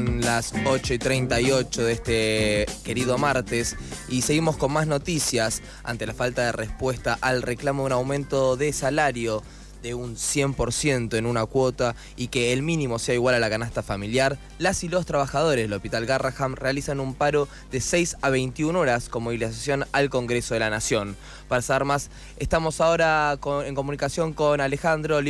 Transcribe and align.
Las 0.00 0.54
8 0.66 0.94
y 0.94 0.98
38 0.98 1.84
de 1.84 1.92
este 1.92 2.66
querido 2.84 3.18
martes 3.18 3.76
y 4.08 4.22
seguimos 4.22 4.56
con 4.56 4.72
más 4.72 4.86
noticias 4.86 5.62
ante 5.82 6.06
la 6.06 6.14
falta 6.14 6.42
de 6.44 6.52
respuesta 6.52 7.18
al 7.20 7.42
reclamo 7.42 7.82
de 7.82 7.86
un 7.86 7.92
aumento 7.92 8.56
de 8.56 8.72
salario 8.72 9.42
de 9.82 9.94
un 9.94 10.16
100% 10.16 11.16
en 11.16 11.26
una 11.26 11.44
cuota 11.46 11.94
y 12.16 12.28
que 12.28 12.52
el 12.52 12.62
mínimo 12.62 12.98
sea 12.98 13.14
igual 13.14 13.34
a 13.34 13.38
la 13.38 13.50
canasta 13.50 13.82
familiar, 13.82 14.38
las 14.58 14.84
y 14.84 14.88
los 14.88 15.06
trabajadores 15.06 15.64
del 15.64 15.72
Hospital 15.72 16.06
Garraham 16.06 16.54
realizan 16.54 17.00
un 17.00 17.14
paro 17.14 17.48
de 17.70 17.80
6 17.80 18.16
a 18.22 18.30
21 18.30 18.78
horas 18.78 19.08
como 19.08 19.24
movilización 19.24 19.84
al 19.92 20.08
Congreso 20.10 20.54
de 20.54 20.60
la 20.60 20.70
Nación. 20.70 21.16
Para 21.48 21.62
saber 21.62 21.84
más, 21.84 22.10
estamos 22.38 22.80
ahora 22.80 23.38
en 23.64 23.74
comunicación 23.74 24.32
con 24.32 24.60
Alejandro 24.60 25.20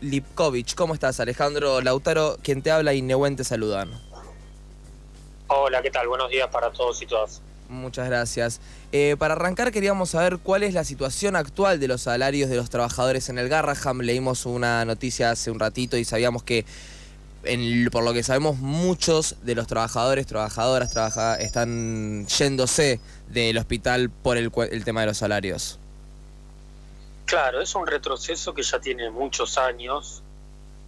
Lipkovich. 0.00 0.74
¿Cómo 0.74 0.94
estás, 0.94 1.20
Alejandro 1.20 1.80
Lautaro? 1.80 2.38
Quien 2.42 2.62
te 2.62 2.70
habla 2.70 2.94
y 2.94 3.02
Nehuen 3.02 3.36
te 3.36 3.44
saludan. 3.44 3.90
Hola, 5.48 5.80
¿qué 5.82 5.90
tal? 5.90 6.08
Buenos 6.08 6.30
días 6.30 6.48
para 6.48 6.72
todos 6.72 7.00
y 7.02 7.06
todas. 7.06 7.40
Muchas 7.68 8.08
gracias. 8.08 8.60
Eh, 8.92 9.16
para 9.18 9.34
arrancar 9.34 9.72
queríamos 9.72 10.10
saber 10.10 10.38
cuál 10.38 10.62
es 10.62 10.74
la 10.74 10.84
situación 10.84 11.36
actual 11.36 11.80
de 11.80 11.88
los 11.88 12.02
salarios 12.02 12.48
de 12.48 12.56
los 12.56 12.70
trabajadores 12.70 13.28
en 13.28 13.38
el 13.38 13.48
Garraham. 13.48 14.00
Leímos 14.00 14.46
una 14.46 14.84
noticia 14.84 15.30
hace 15.30 15.50
un 15.50 15.58
ratito 15.58 15.96
y 15.96 16.04
sabíamos 16.04 16.42
que, 16.42 16.64
por 17.92 18.04
lo 18.04 18.12
que 18.12 18.22
sabemos, 18.22 18.58
muchos 18.58 19.36
de 19.42 19.54
los 19.54 19.66
trabajadores, 19.66 20.26
trabajadoras 20.26 20.96
están 21.40 22.26
yéndose 22.26 23.00
del 23.28 23.58
hospital 23.58 24.10
por 24.10 24.36
el, 24.36 24.50
tema 24.84 25.00
de 25.00 25.06
los 25.06 25.18
salarios. 25.18 25.78
Claro, 27.24 27.60
es 27.60 27.74
un 27.74 27.86
retroceso 27.86 28.54
que 28.54 28.62
ya 28.62 28.80
tiene 28.80 29.10
muchos 29.10 29.58
años 29.58 30.22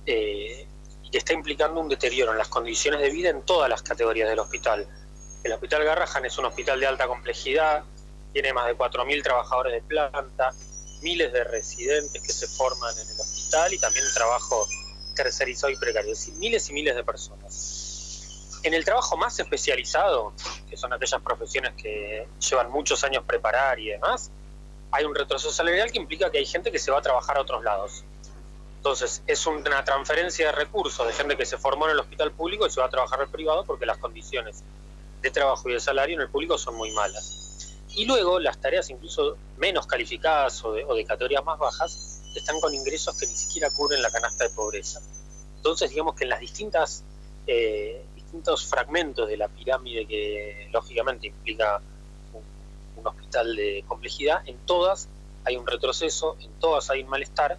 eh, 0.06 0.66
y 1.08 1.10
que 1.10 1.18
está 1.18 1.32
implicando 1.32 1.80
un 1.80 1.88
deterioro 1.88 2.32
en 2.32 2.38
las 2.38 2.48
condiciones 2.48 3.00
de 3.00 3.10
vida 3.10 3.30
en 3.30 3.42
todas 3.42 3.68
las 3.68 3.82
categorías 3.82 4.28
del 4.28 4.38
hospital 4.38 4.86
el 5.44 5.52
Hospital 5.52 5.84
Garrahan 5.84 6.24
es 6.24 6.36
un 6.38 6.46
hospital 6.46 6.80
de 6.80 6.86
alta 6.86 7.06
complejidad, 7.06 7.84
tiene 8.32 8.52
más 8.52 8.66
de 8.66 8.76
4.000 8.76 9.22
trabajadores 9.22 9.72
de 9.72 9.80
planta, 9.82 10.52
miles 11.00 11.32
de 11.32 11.44
residentes 11.44 12.20
que 12.20 12.32
se 12.32 12.46
forman 12.46 12.92
en 12.98 13.08
el 13.08 13.20
hospital 13.20 13.72
y 13.72 13.78
también 13.78 14.04
trabajo 14.14 14.66
tercerizado 15.14 15.72
y 15.72 15.76
precario, 15.76 16.12
es 16.12 16.18
decir, 16.18 16.34
miles 16.34 16.68
y 16.70 16.72
miles 16.72 16.94
de 16.96 17.04
personas. 17.04 18.60
En 18.64 18.74
el 18.74 18.84
trabajo 18.84 19.16
más 19.16 19.38
especializado, 19.38 20.32
que 20.68 20.76
son 20.76 20.92
aquellas 20.92 21.22
profesiones 21.22 21.72
que 21.80 22.26
llevan 22.40 22.70
muchos 22.70 23.04
años 23.04 23.22
preparar 23.24 23.78
y 23.78 23.90
demás, 23.90 24.30
hay 24.90 25.04
un 25.04 25.14
retroceso 25.14 25.52
salarial 25.52 25.92
que 25.92 25.98
implica 25.98 26.30
que 26.30 26.38
hay 26.38 26.46
gente 26.46 26.72
que 26.72 26.78
se 26.78 26.90
va 26.90 26.98
a 26.98 27.02
trabajar 27.02 27.36
a 27.36 27.42
otros 27.42 27.62
lados. 27.62 28.04
Entonces, 28.78 29.22
es 29.26 29.44
una 29.46 29.84
transferencia 29.84 30.46
de 30.46 30.52
recursos 30.52 31.04
de 31.04 31.12
gente 31.12 31.36
que 31.36 31.44
se 31.44 31.58
formó 31.58 31.86
en 31.86 31.92
el 31.92 31.98
hospital 31.98 32.30
público 32.30 32.64
y 32.64 32.70
se 32.70 32.80
va 32.80 32.86
a 32.86 32.88
trabajar 32.88 33.20
al 33.20 33.28
privado 33.28 33.64
porque 33.64 33.84
las 33.84 33.98
condiciones 33.98 34.62
de 35.20 35.30
trabajo 35.32 35.68
y 35.68 35.72
de 35.72 35.80
salario 35.80 36.14
en 36.14 36.22
el 36.22 36.30
público 36.30 36.56
son 36.56 36.76
muy 36.76 36.92
malas. 36.92 37.74
Y 37.96 38.04
luego 38.04 38.38
las 38.38 38.60
tareas 38.60 38.88
incluso 38.88 39.36
menos 39.56 39.86
calificadas 39.88 40.64
o 40.64 40.72
de, 40.72 41.04
categorías 41.04 41.44
más 41.44 41.58
bajas 41.58 42.22
están 42.36 42.60
con 42.60 42.72
ingresos 42.72 43.18
que 43.18 43.26
ni 43.26 43.34
siquiera 43.34 43.68
cubren 43.70 44.00
la 44.00 44.10
canasta 44.12 44.44
de 44.44 44.50
pobreza. 44.50 45.00
Entonces 45.56 45.90
digamos 45.90 46.14
que 46.14 46.22
en 46.22 46.30
las 46.30 46.38
distintas 46.38 47.02
eh, 47.48 48.04
distintos 48.14 48.64
fragmentos 48.64 49.28
de 49.28 49.38
la 49.38 49.48
pirámide 49.48 50.06
que 50.06 50.68
lógicamente 50.70 51.26
implica 51.26 51.80
un, 52.32 52.42
un 53.00 53.06
hospital 53.08 53.56
de 53.56 53.84
complejidad, 53.88 54.46
en 54.46 54.56
todas 54.66 55.08
hay 55.44 55.56
un 55.56 55.66
retroceso, 55.66 56.36
en 56.40 56.52
todas 56.60 56.90
hay 56.90 57.02
un 57.02 57.08
malestar 57.08 57.58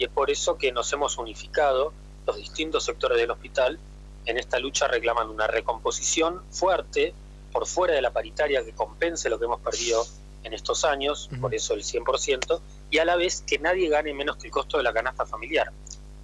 y 0.00 0.04
es 0.04 0.10
por 0.10 0.30
eso 0.30 0.56
que 0.56 0.72
nos 0.72 0.90
hemos 0.94 1.18
unificado 1.18 1.92
los 2.26 2.36
distintos 2.38 2.84
sectores 2.84 3.18
del 3.18 3.30
hospital 3.30 3.78
en 4.24 4.38
esta 4.38 4.58
lucha 4.58 4.88
reclaman 4.88 5.28
una 5.28 5.46
recomposición 5.46 6.40
fuerte 6.50 7.12
por 7.52 7.66
fuera 7.66 7.94
de 7.94 8.00
la 8.00 8.10
paritaria 8.10 8.64
que 8.64 8.72
compense 8.72 9.28
lo 9.28 9.38
que 9.38 9.44
hemos 9.44 9.60
perdido 9.60 10.02
en 10.42 10.54
estos 10.54 10.86
años, 10.86 11.28
por 11.38 11.54
eso 11.54 11.74
el 11.74 11.82
100%, 11.82 12.60
y 12.90 12.96
a 12.96 13.04
la 13.04 13.16
vez 13.16 13.42
que 13.46 13.58
nadie 13.58 13.90
gane 13.90 14.14
menos 14.14 14.36
que 14.36 14.46
el 14.46 14.52
costo 14.52 14.78
de 14.78 14.84
la 14.84 14.94
canasta 14.94 15.26
familiar, 15.26 15.70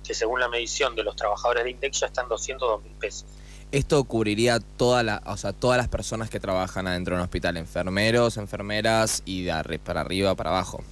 que 0.02 0.14
según 0.14 0.40
la 0.40 0.48
medición 0.48 0.94
de 0.94 1.02
los 1.02 1.14
trabajadores 1.14 1.64
de 1.64 1.70
INDEX 1.72 2.00
ya 2.00 2.06
están 2.06 2.28
202 2.28 2.82
mil 2.82 2.92
pesos. 2.92 3.26
Esto 3.72 4.02
cubriría 4.04 4.58
toda 4.78 5.02
la, 5.02 5.22
o 5.26 5.36
sea, 5.36 5.52
todas 5.52 5.76
las 5.76 5.88
personas 5.88 6.30
que 6.30 6.40
trabajan 6.40 6.86
adentro 6.86 7.14
de 7.14 7.20
un 7.20 7.24
hospital, 7.24 7.58
enfermeros, 7.58 8.38
enfermeras 8.38 9.22
y 9.26 9.42
de 9.42 9.78
para 9.84 10.00
arriba, 10.00 10.34
para 10.34 10.50
abajo. 10.50 10.82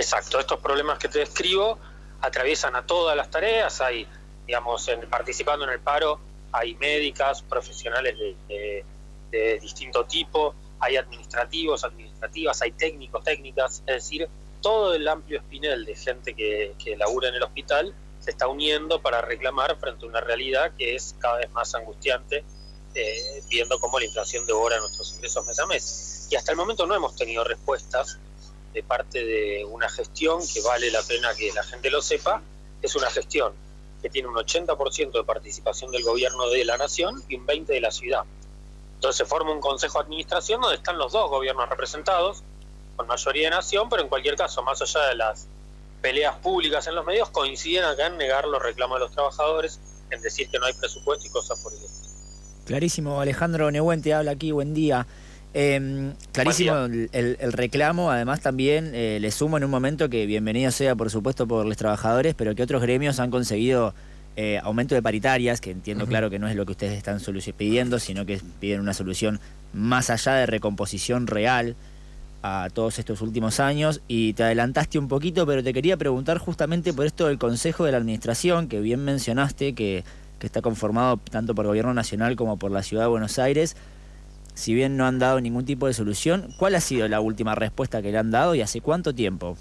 Exacto, 0.00 0.40
estos 0.40 0.58
problemas 0.60 0.98
que 0.98 1.08
te 1.08 1.18
describo 1.18 1.78
atraviesan 2.22 2.74
a 2.74 2.86
todas 2.86 3.16
las 3.16 3.30
tareas, 3.30 3.80
hay 3.80 4.06
digamos, 4.46 4.88
en, 4.88 5.08
participando 5.08 5.64
en 5.64 5.70
el 5.72 5.80
paro 5.80 6.18
hay 6.52 6.74
médicas, 6.74 7.42
profesionales 7.42 8.16
de, 8.48 8.84
distinto 9.60 10.04
tipo, 10.06 10.54
hay 10.80 10.96
administrativos, 10.96 11.84
administrativas, 11.84 12.60
hay 12.62 12.72
técnicos, 12.72 13.22
técnicas, 13.22 13.84
es 13.86 13.94
decir, 13.94 14.28
todo 14.60 14.94
el 14.94 15.06
amplio 15.06 15.38
espinel 15.38 15.84
de 15.84 15.94
gente 15.94 16.34
que, 16.34 16.74
que 16.82 16.96
labura 16.96 17.28
en 17.28 17.36
el 17.36 17.42
hospital 17.44 17.94
se 18.18 18.32
está 18.32 18.48
uniendo 18.48 19.00
para 19.00 19.20
reclamar 19.20 19.76
frente 19.76 20.04
a 20.04 20.08
una 20.08 20.20
realidad 20.20 20.72
que 20.76 20.96
es 20.96 21.14
cada 21.20 21.36
vez 21.36 21.50
más 21.52 21.72
angustiante, 21.76 22.42
eh, 22.96 23.42
viendo 23.48 23.78
cómo 23.78 24.00
la 24.00 24.06
inflación 24.06 24.44
devora 24.46 24.78
nuestros 24.78 25.14
ingresos 25.14 25.46
mes 25.46 25.60
a 25.60 25.66
mes. 25.66 26.28
Y 26.30 26.34
hasta 26.34 26.50
el 26.50 26.56
momento 26.56 26.86
no 26.86 26.96
hemos 26.96 27.14
tenido 27.14 27.44
respuestas 27.44 28.18
de 28.72 28.82
parte 28.82 29.24
de 29.24 29.64
una 29.64 29.88
gestión 29.88 30.40
que 30.52 30.60
vale 30.60 30.90
la 30.90 31.02
pena 31.02 31.34
que 31.34 31.52
la 31.52 31.62
gente 31.62 31.90
lo 31.90 32.02
sepa, 32.02 32.42
es 32.82 32.94
una 32.94 33.10
gestión 33.10 33.52
que 34.00 34.08
tiene 34.08 34.28
un 34.28 34.34
80% 34.34 35.12
de 35.12 35.24
participación 35.24 35.90
del 35.90 36.02
gobierno 36.04 36.48
de 36.48 36.64
la 36.64 36.76
nación 36.76 37.22
y 37.28 37.36
un 37.36 37.46
20% 37.46 37.66
de 37.66 37.80
la 37.80 37.90
ciudad. 37.90 38.24
Entonces 38.94 39.26
forma 39.28 39.52
un 39.52 39.60
consejo 39.60 39.98
de 39.98 40.04
administración 40.04 40.60
donde 40.60 40.76
están 40.76 40.98
los 40.98 41.12
dos 41.12 41.28
gobiernos 41.30 41.68
representados, 41.68 42.42
con 42.96 43.06
mayoría 43.06 43.44
de 43.44 43.56
nación, 43.56 43.88
pero 43.88 44.02
en 44.02 44.08
cualquier 44.08 44.36
caso, 44.36 44.62
más 44.62 44.80
allá 44.82 45.08
de 45.08 45.14
las 45.16 45.46
peleas 46.02 46.36
públicas 46.36 46.86
en 46.86 46.94
los 46.94 47.04
medios, 47.04 47.30
coinciden 47.30 47.84
acá 47.84 48.06
en 48.06 48.16
negar 48.16 48.46
los 48.46 48.62
reclamos 48.62 48.98
de 48.98 49.00
los 49.06 49.12
trabajadores, 49.12 49.80
en 50.10 50.20
decir 50.20 50.48
que 50.50 50.58
no 50.58 50.66
hay 50.66 50.74
presupuesto 50.74 51.26
y 51.26 51.30
cosas 51.30 51.60
por 51.62 51.72
el 51.72 51.82
estilo. 51.82 52.10
Clarísimo, 52.66 53.20
Alejandro 53.20 53.70
Nehuente 53.70 54.12
habla 54.14 54.32
aquí, 54.32 54.52
buen 54.52 54.74
día. 54.74 55.06
Eh, 55.52 56.12
clarísimo 56.32 56.76
el, 56.76 57.52
reclamo, 57.52 58.10
además 58.10 58.40
también 58.40 58.92
eh, 58.94 59.18
le 59.20 59.32
sumo 59.32 59.56
en 59.56 59.64
un 59.64 59.70
momento 59.70 60.08
que 60.08 60.24
bienvenido 60.24 60.70
sea 60.70 60.94
por 60.94 61.10
supuesto 61.10 61.46
por 61.48 61.66
los 61.66 61.76
trabajadores, 61.76 62.34
pero 62.36 62.54
que 62.54 62.62
otros 62.62 62.80
gremios 62.80 63.18
han 63.18 63.32
conseguido 63.32 63.92
eh, 64.36 64.60
aumento 64.62 64.94
de 64.94 65.02
paritarias, 65.02 65.60
que 65.60 65.72
entiendo 65.72 66.06
claro 66.06 66.30
que 66.30 66.38
no 66.38 66.48
es 66.48 66.54
lo 66.54 66.64
que 66.64 66.72
ustedes 66.72 66.96
están 66.96 67.20
pidiendo, 67.56 67.98
sino 67.98 68.24
que 68.24 68.40
piden 68.60 68.80
una 68.80 68.94
solución 68.94 69.40
más 69.72 70.08
allá 70.08 70.34
de 70.34 70.46
recomposición 70.46 71.26
real 71.26 71.74
a 72.42 72.68
todos 72.72 73.00
estos 73.00 73.20
últimos 73.20 73.58
años. 73.58 74.00
Y 74.06 74.34
te 74.34 74.44
adelantaste 74.44 74.98
un 74.98 75.08
poquito, 75.08 75.46
pero 75.46 75.64
te 75.64 75.74
quería 75.74 75.96
preguntar 75.96 76.38
justamente 76.38 76.92
por 76.92 77.06
esto 77.06 77.26
del 77.26 77.38
Consejo 77.38 77.84
de 77.84 77.92
la 77.92 77.98
Administración, 77.98 78.68
que 78.68 78.80
bien 78.80 79.04
mencionaste, 79.04 79.74
que, 79.74 80.04
que 80.38 80.46
está 80.46 80.62
conformado 80.62 81.16
tanto 81.16 81.54
por 81.54 81.64
el 81.64 81.70
Gobierno 81.70 81.92
Nacional 81.92 82.36
como 82.36 82.56
por 82.56 82.70
la 82.70 82.84
Ciudad 82.84 83.02
de 83.04 83.08
Buenos 83.08 83.38
Aires 83.40 83.76
si 84.54 84.74
bien 84.74 84.96
no 84.96 85.06
han 85.06 85.18
dado 85.18 85.40
ningún 85.40 85.64
tipo 85.64 85.86
de 85.86 85.94
solución, 85.94 86.54
¿cuál 86.58 86.74
ha 86.74 86.80
sido 86.80 87.08
la 87.08 87.20
última 87.20 87.54
respuesta 87.54 88.02
que 88.02 88.10
le 88.12 88.18
han 88.18 88.30
dado 88.30 88.54
y 88.54 88.62
hace 88.62 88.80
cuánto 88.80 89.14
tiempo? 89.14 89.56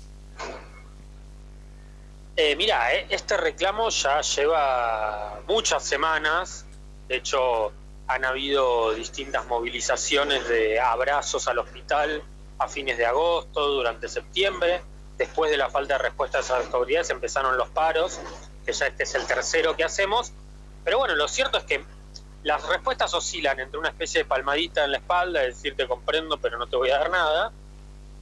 Eh, 2.35 2.55
mira, 2.55 2.93
eh, 2.93 3.05
este 3.09 3.35
reclamo 3.35 3.89
ya 3.89 4.21
lleva 4.21 5.41
muchas 5.47 5.83
semanas, 5.83 6.65
de 7.07 7.17
hecho 7.17 7.73
han 8.07 8.23
habido 8.23 8.93
distintas 8.93 9.45
movilizaciones 9.47 10.47
de 10.47 10.79
abrazos 10.79 11.47
al 11.47 11.59
hospital 11.59 12.23
a 12.57 12.67
fines 12.67 12.97
de 12.97 13.05
agosto, 13.05 13.67
durante 13.67 14.07
septiembre, 14.07 14.81
después 15.17 15.51
de 15.51 15.57
la 15.57 15.69
falta 15.69 15.95
de 15.95 16.03
respuesta 16.03 16.37
a 16.37 16.41
esas 16.41 16.65
autoridades 16.65 17.09
empezaron 17.09 17.57
los 17.57 17.69
paros, 17.69 18.19
que 18.65 18.71
ya 18.71 18.87
este 18.87 19.03
es 19.03 19.15
el 19.15 19.27
tercero 19.27 19.75
que 19.75 19.83
hacemos, 19.83 20.31
pero 20.83 20.97
bueno, 20.97 21.15
lo 21.15 21.27
cierto 21.27 21.57
es 21.57 21.65
que 21.65 21.83
las 22.43 22.65
respuestas 22.67 23.13
oscilan 23.13 23.59
entre 23.59 23.79
una 23.79 23.89
especie 23.89 24.21
de 24.21 24.25
palmadita 24.25 24.85
en 24.85 24.91
la 24.91 24.97
espalda, 24.97 25.43
es 25.43 25.55
decir, 25.55 25.75
te 25.75 25.87
comprendo 25.87 26.37
pero 26.37 26.57
no 26.57 26.67
te 26.67 26.75
voy 26.77 26.89
a 26.89 26.99
dar 26.99 27.09
nada, 27.09 27.51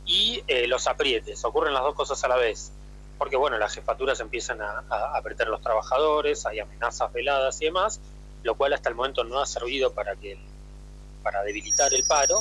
y 0.06 0.44
eh, 0.48 0.68
los 0.68 0.88
aprietes, 0.88 1.44
ocurren 1.44 1.74
las 1.74 1.84
dos 1.84 1.94
cosas 1.94 2.24
a 2.24 2.28
la 2.28 2.38
vez, 2.38 2.72
porque 3.18 3.36
bueno, 3.36 3.58
las 3.58 3.74
jefaturas 3.74 4.20
empiezan 4.20 4.62
a, 4.62 4.84
apretar 5.16 5.48
a 5.48 5.52
los 5.52 5.62
trabajadores, 5.62 6.46
hay 6.46 6.60
amenazas 6.60 7.12
veladas 7.14 7.62
y 7.62 7.66
demás, 7.66 8.00
lo 8.44 8.56
cual 8.56 8.74
hasta 8.74 8.90
el 8.90 8.96
momento 8.96 9.24
no 9.24 9.40
ha 9.40 9.46
servido 9.46 9.94
para, 9.94 10.16
que, 10.16 10.40
para 11.24 11.44
debilitar 11.44 11.94
el 11.94 12.06
paro, 12.08 12.40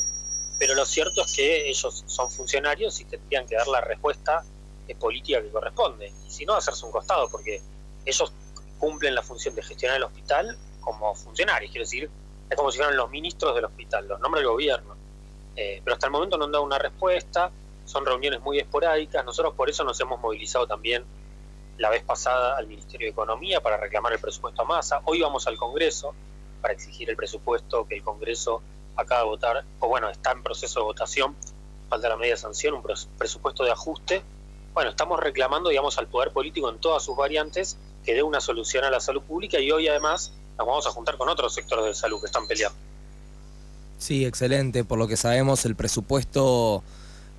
pero 0.58 0.74
lo 0.74 0.86
cierto 0.86 1.22
es 1.22 1.34
que 1.34 1.68
ellos 1.68 2.04
son 2.06 2.30
funcionarios 2.30 3.00
y 3.00 3.04
tendrían 3.04 3.46
que 3.46 3.56
dar 3.56 3.66
la 3.66 3.80
respuesta 3.80 4.44
política 5.00 5.42
que 5.42 5.50
corresponde, 5.50 6.12
y 6.26 6.30
si 6.30 6.46
no, 6.46 6.54
hacerse 6.54 6.86
un 6.86 6.92
costado, 6.92 7.28
porque 7.28 7.60
ellos 8.04 8.32
cumplen 8.78 9.14
la 9.14 9.22
función 9.22 9.54
de 9.54 9.62
gestionar 9.62 9.96
el 9.96 10.04
hospital 10.04 10.56
como 10.86 11.16
funcionarios, 11.16 11.72
quiero 11.72 11.82
decir, 11.82 12.08
es 12.48 12.56
como 12.56 12.70
si 12.70 12.78
fueran 12.78 12.96
los 12.96 13.10
ministros 13.10 13.56
del 13.56 13.64
hospital, 13.64 14.06
los 14.06 14.20
nombres 14.20 14.42
del 14.42 14.52
gobierno. 14.52 14.94
Eh, 15.56 15.80
pero 15.82 15.94
hasta 15.94 16.06
el 16.06 16.12
momento 16.12 16.38
no 16.38 16.44
han 16.44 16.52
dado 16.52 16.62
una 16.62 16.78
respuesta, 16.78 17.50
son 17.84 18.06
reuniones 18.06 18.40
muy 18.40 18.60
esporádicas, 18.60 19.24
nosotros 19.24 19.54
por 19.54 19.68
eso 19.68 19.82
nos 19.82 19.98
hemos 20.00 20.20
movilizado 20.20 20.66
también 20.66 21.04
la 21.78 21.90
vez 21.90 22.04
pasada 22.04 22.56
al 22.56 22.68
Ministerio 22.68 23.06
de 23.06 23.10
Economía 23.10 23.60
para 23.60 23.76
reclamar 23.78 24.12
el 24.12 24.20
presupuesto 24.20 24.62
a 24.62 24.64
masa. 24.64 25.02
Hoy 25.04 25.20
vamos 25.20 25.46
al 25.48 25.56
Congreso 25.56 26.14
para 26.62 26.72
exigir 26.72 27.10
el 27.10 27.16
presupuesto 27.16 27.86
que 27.88 27.96
el 27.96 28.04
Congreso 28.04 28.62
acaba 28.94 29.22
de 29.22 29.26
votar, 29.26 29.64
o 29.80 29.88
bueno, 29.88 30.08
está 30.08 30.30
en 30.30 30.44
proceso 30.44 30.80
de 30.80 30.84
votación, 30.84 31.34
falta 31.88 32.08
la 32.08 32.16
media 32.16 32.36
sanción, 32.36 32.74
un 32.74 32.82
presupuesto 33.18 33.64
de 33.64 33.72
ajuste. 33.72 34.22
Bueno, 34.72 34.90
estamos 34.90 35.18
reclamando, 35.18 35.68
digamos, 35.68 35.98
al 35.98 36.06
poder 36.06 36.32
político 36.32 36.70
en 36.70 36.78
todas 36.78 37.02
sus 37.02 37.16
variantes 37.16 37.76
que 38.04 38.14
dé 38.14 38.22
una 38.22 38.40
solución 38.40 38.84
a 38.84 38.90
la 38.90 39.00
salud 39.00 39.22
pública 39.22 39.58
y 39.58 39.72
hoy 39.72 39.88
además 39.88 40.32
nos 40.58 40.66
vamos 40.66 40.86
a 40.86 40.90
juntar 40.90 41.16
con 41.16 41.28
otros 41.28 41.54
sectores 41.54 41.84
de 41.84 41.94
salud 41.94 42.20
que 42.20 42.26
están 42.26 42.46
peleando. 42.46 42.78
Sí, 43.98 44.24
excelente. 44.24 44.84
Por 44.84 44.98
lo 44.98 45.08
que 45.08 45.16
sabemos, 45.16 45.64
el 45.64 45.74
presupuesto 45.74 46.82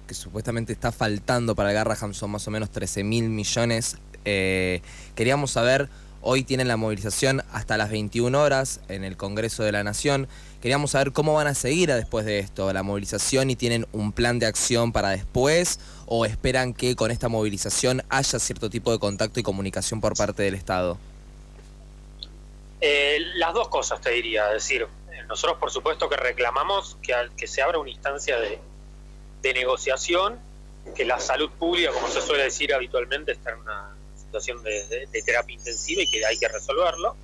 que 0.08 0.14
supuestamente 0.14 0.74
está 0.74 0.92
faltando 0.92 1.54
para 1.54 1.70
el 1.70 1.76
Garraham 1.76 2.14
son 2.14 2.32
más 2.32 2.48
o 2.48 2.52
menos 2.52 2.70
13 2.72 3.04
mil 3.04 3.30
millones. 3.30 3.98
Eh, 4.26 4.82
queríamos 5.16 5.52
saber, 5.52 5.90
hoy 6.22 6.44
tienen 6.44 6.68
la 6.68 6.78
movilización 6.78 7.44
hasta 7.52 7.78
las 7.78 7.92
21 7.92 8.42
horas 8.42 8.80
en 8.88 9.04
el 9.04 9.18
Congreso 9.18 9.64
de 9.64 9.72
la 9.72 9.84
Nación. 9.84 10.28
Queríamos 10.62 10.92
saber 10.92 11.12
cómo 11.12 11.34
van 11.34 11.48
a 11.48 11.54
seguir 11.54 11.94
después 11.94 12.26
de 12.26 12.40
esto, 12.40 12.72
la 12.74 12.84
movilización, 12.84 13.50
y 13.50 13.56
tienen 13.56 13.86
un 13.92 14.12
plan 14.12 14.40
de 14.40 14.48
acción 14.48 14.92
para 14.92 15.10
después, 15.10 15.80
o 16.08 16.26
esperan 16.26 16.74
que 16.74 16.96
con 16.96 17.12
esta 17.12 17.30
movilización 17.30 18.02
haya 18.10 18.40
cierto 18.40 18.70
tipo 18.70 18.92
de 18.92 19.00
contacto 19.00 19.40
y 19.40 19.44
comunicación 19.44 20.02
por 20.02 20.16
parte 20.16 20.44
del 20.44 20.56
Estado. 20.56 20.98
Eh, 22.80 23.20
las 23.36 23.54
dos 23.54 23.70
cosas 23.70 24.00
te 24.02 24.12
diría, 24.12 24.48
es 24.48 24.54
decir, 24.54 24.88
nosotros 25.28 25.58
por 25.58 25.72
supuesto 25.72 26.08
que 26.10 26.16
reclamamos 26.16 26.98
que, 27.02 27.14
que 27.36 27.48
se 27.48 27.62
abra 27.62 27.80
una 27.80 27.90
instancia 27.90 28.40
de, 28.40 28.60
negociación, 29.54 30.38
que 30.94 31.06
la 31.06 31.22
salud 31.22 31.50
pública, 31.52 31.94
como 31.94 32.10
se 32.10 32.22
suele 32.22 32.44
decir 32.44 32.74
habitualmente, 32.74 33.32
está 33.32 33.52
en 33.52 33.60
una 33.60 33.96
situación 34.18 34.62
de, 34.62 35.08
terapia 35.26 35.56
intensiva 35.56 36.02
y 36.02 36.08
que 36.08 36.26
hay 36.26 36.38
que 36.38 36.50
resolverlo, 36.50 37.16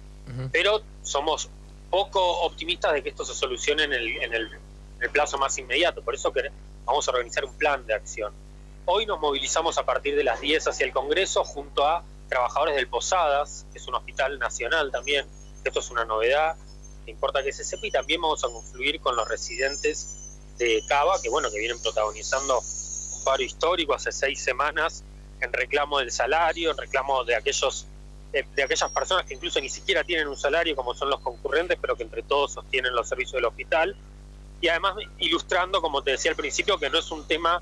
pero 0.53 0.81
somos 1.01 1.49
poco 1.89 2.21
optimistas 2.43 2.93
de 2.93 3.03
que 3.03 3.09
esto 3.09 3.25
se 3.25 3.33
solucione 3.33 3.83
en 3.83 3.91
el, 3.91 4.07
en 4.23 4.33
el, 4.33 4.49
plazo 5.11 5.37
más 5.37 5.57
inmediato, 5.57 6.01
por 6.01 6.15
eso 6.15 6.31
que 6.31 6.49
vamos 6.85 7.05
a 7.09 7.11
organizar 7.11 7.43
un 7.43 7.53
plan 7.55 7.85
de 7.85 7.93
acción. 7.93 8.31
Hoy 8.85 9.05
nos 9.05 9.19
movilizamos 9.19 9.77
a 9.77 9.85
partir 9.85 10.15
de 10.15 10.23
las 10.23 10.39
10 10.39 10.69
hacia 10.69 10.85
el 10.85 10.93
Congreso 10.93 11.43
junto 11.43 11.85
a 11.85 12.05
trabajadores 12.29 12.75
del 12.77 12.87
Posadas, 12.87 13.65
que 13.73 13.79
es 13.79 13.87
un 13.89 13.95
hospital 13.95 14.39
nacional 14.39 14.91
también, 14.91 15.27
esto 15.69 15.79
es 15.79 15.89
una 15.91 16.05
novedad, 16.05 16.55
importa 17.05 17.43
que 17.43 17.51
se 17.51 17.63
sepa, 17.63 17.87
y 17.87 17.91
también 17.91 18.21
vamos 18.21 18.43
a 18.43 18.47
confluir 18.47 18.99
con 19.01 19.15
los 19.15 19.27
residentes 19.27 20.39
de 20.57 20.83
Cava, 20.87 21.21
que 21.21 21.29
bueno, 21.29 21.49
que 21.51 21.59
vienen 21.59 21.81
protagonizando 21.81 22.59
un 22.59 23.23
paro 23.23 23.43
histórico 23.43 23.93
hace 23.93 24.11
seis 24.11 24.41
semanas 24.41 25.03
en 25.41 25.51
reclamo 25.51 25.99
del 25.99 26.11
salario, 26.11 26.71
en 26.71 26.77
reclamo 26.77 27.23
de 27.25 27.35
aquellos 27.35 27.87
de, 28.31 28.63
aquellas 28.63 28.89
personas 28.91 29.25
que 29.25 29.35
incluso 29.35 29.61
ni 29.61 29.69
siquiera 29.69 30.03
tienen 30.03 30.27
un 30.27 30.35
salario 30.35 30.75
como 30.75 30.95
son 30.95 31.09
los 31.09 31.19
concurrentes, 31.19 31.77
pero 31.79 31.95
que 31.95 32.03
entre 32.03 32.23
todos 32.23 32.53
sostienen 32.53 32.93
los 32.95 33.07
servicios 33.07 33.33
del 33.33 33.45
hospital. 33.45 33.95
Y 34.59 34.69
además 34.69 34.95
ilustrando, 35.19 35.81
como 35.81 36.01
te 36.01 36.11
decía 36.11 36.31
al 36.31 36.37
principio, 36.37 36.79
que 36.79 36.89
no 36.89 36.97
es 36.97 37.11
un 37.11 37.27
tema 37.27 37.61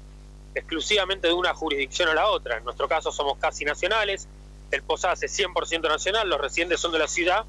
exclusivamente 0.55 1.27
de 1.27 1.33
una 1.33 1.53
jurisdicción 1.53 2.07
a 2.09 2.13
la 2.13 2.27
otra. 2.27 2.57
En 2.57 2.63
nuestro 2.63 2.87
caso 2.87 3.11
somos 3.11 3.37
casi 3.37 3.65
nacionales, 3.65 4.27
el 4.71 4.83
Posada 4.83 5.13
es 5.13 5.37
100% 5.37 5.81
nacional, 5.89 6.29
los 6.29 6.39
residentes 6.39 6.79
son 6.79 6.93
de 6.93 6.99
la 6.99 7.07
ciudad, 7.07 7.45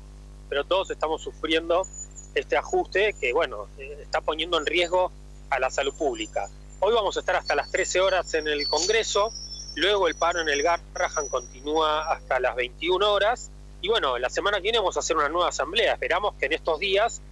pero 0.52 0.64
todos 0.64 0.90
estamos 0.90 1.22
sufriendo 1.22 1.86
este 2.34 2.58
ajuste 2.58 3.14
que, 3.18 3.32
bueno, 3.32 3.68
eh, 3.78 4.00
está 4.02 4.20
poniendo 4.20 4.58
en 4.58 4.66
riesgo 4.66 5.10
a 5.48 5.58
la 5.58 5.70
salud 5.70 5.94
pública. 5.94 6.46
Hoy 6.80 6.92
vamos 6.92 7.16
a 7.16 7.20
estar 7.20 7.36
hasta 7.36 7.54
las 7.54 7.70
13 7.70 8.02
horas 8.02 8.34
en 8.34 8.46
el 8.46 8.68
Congreso, 8.68 9.32
luego 9.76 10.08
el 10.08 10.14
paro 10.14 10.42
en 10.42 10.50
el 10.50 10.62
Garrahan 10.62 11.30
continúa 11.30 12.12
hasta 12.12 12.38
las 12.38 12.54
21 12.54 13.14
horas, 13.14 13.50
y 13.80 13.88
bueno, 13.88 14.18
la 14.18 14.28
semana 14.28 14.58
que 14.58 14.64
viene 14.64 14.76
vamos 14.76 14.94
a 14.98 15.00
hacer 15.00 15.16
una 15.16 15.30
nueva 15.30 15.48
asamblea. 15.48 15.94
Esperamos 15.94 16.34
que 16.34 16.44
en 16.44 16.52
estos 16.52 16.78
días 16.78 17.22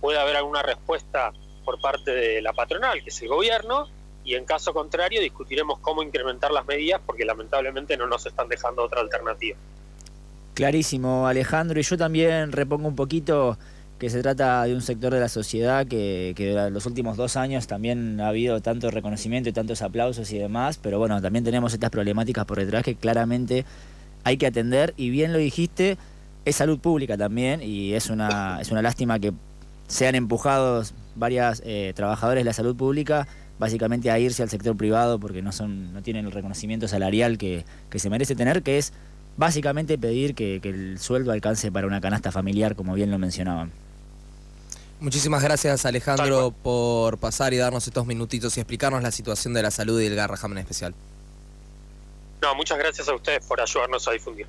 pueda 0.00 0.22
haber 0.22 0.34
alguna 0.34 0.62
respuesta 0.62 1.32
por 1.64 1.80
parte 1.80 2.10
de 2.10 2.42
la 2.42 2.52
patronal, 2.52 3.00
que 3.04 3.10
es 3.10 3.22
el 3.22 3.28
gobierno, 3.28 3.86
y 4.24 4.34
en 4.34 4.44
caso 4.44 4.74
contrario 4.74 5.20
discutiremos 5.20 5.78
cómo 5.78 6.02
incrementar 6.02 6.50
las 6.50 6.66
medidas 6.66 7.00
porque 7.06 7.24
lamentablemente 7.24 7.96
no 7.96 8.08
nos 8.08 8.26
están 8.26 8.48
dejando 8.48 8.82
otra 8.82 9.02
alternativa. 9.02 9.56
Clarísimo, 10.56 11.26
Alejandro. 11.26 11.78
Y 11.78 11.82
yo 11.82 11.98
también 11.98 12.50
repongo 12.50 12.88
un 12.88 12.96
poquito 12.96 13.58
que 13.98 14.08
se 14.08 14.22
trata 14.22 14.64
de 14.64 14.74
un 14.74 14.80
sector 14.80 15.12
de 15.12 15.20
la 15.20 15.28
sociedad 15.28 15.86
que, 15.86 16.32
que 16.34 16.54
los 16.70 16.86
últimos 16.86 17.18
dos 17.18 17.36
años 17.36 17.66
también 17.66 18.18
ha 18.22 18.28
habido 18.28 18.62
tanto 18.62 18.90
reconocimiento 18.90 19.50
y 19.50 19.52
tantos 19.52 19.82
aplausos 19.82 20.32
y 20.32 20.38
demás, 20.38 20.78
pero 20.82 20.98
bueno, 20.98 21.20
también 21.20 21.44
tenemos 21.44 21.74
estas 21.74 21.90
problemáticas 21.90 22.46
por 22.46 22.58
detrás 22.58 22.84
que 22.84 22.94
claramente 22.94 23.66
hay 24.24 24.38
que 24.38 24.46
atender 24.46 24.94
y 24.96 25.10
bien 25.10 25.34
lo 25.34 25.38
dijiste, 25.38 25.98
es 26.46 26.56
salud 26.56 26.78
pública 26.78 27.18
también 27.18 27.60
y 27.62 27.92
es 27.92 28.08
una, 28.08 28.58
es 28.58 28.70
una 28.70 28.80
lástima 28.80 29.18
que 29.18 29.34
sean 29.88 30.14
empujados 30.14 30.94
varios 31.16 31.60
eh, 31.66 31.92
trabajadores 31.94 32.40
de 32.40 32.46
la 32.46 32.54
salud 32.54 32.74
pública 32.74 33.28
básicamente 33.58 34.10
a 34.10 34.18
irse 34.18 34.42
al 34.42 34.48
sector 34.48 34.74
privado 34.74 35.20
porque 35.20 35.42
no, 35.42 35.52
son, 35.52 35.92
no 35.92 36.02
tienen 36.02 36.24
el 36.24 36.32
reconocimiento 36.32 36.88
salarial 36.88 37.36
que, 37.36 37.66
que 37.90 37.98
se 37.98 38.08
merece 38.08 38.34
tener, 38.34 38.62
que 38.62 38.78
es 38.78 38.94
básicamente 39.36 39.98
pedir 39.98 40.34
que, 40.34 40.60
el 40.62 40.98
sueldo 40.98 41.32
alcance 41.32 41.70
para 41.70 41.86
una 41.86 42.00
canasta 42.00 42.32
familiar, 42.32 42.76
como 42.76 42.94
bien 42.94 43.10
lo 43.10 43.18
mencionaban. 43.18 43.72
Muchísimas 44.98 45.42
gracias 45.42 45.84
Alejandro 45.84 46.54
por 46.62 47.18
pasar 47.18 47.52
y 47.52 47.58
darnos 47.58 47.86
estos 47.86 48.06
minutitos 48.06 48.56
y 48.56 48.60
explicarnos 48.60 49.02
la 49.02 49.10
situación 49.10 49.52
de 49.52 49.62
la 49.62 49.70
salud 49.70 50.00
y 50.00 50.04
del 50.04 50.16
Garraham 50.16 50.52
en 50.52 50.58
especial. 50.58 50.94
No, 52.40 52.54
muchas 52.54 52.78
gracias 52.78 53.08
a 53.08 53.14
ustedes 53.14 53.44
por 53.44 53.60
ayudarnos 53.60 54.08
a 54.08 54.12
difundir. 54.12 54.46